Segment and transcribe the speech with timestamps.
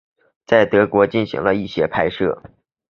[0.03, 0.07] 也
[0.47, 2.41] 在德国进行了一些拍摄。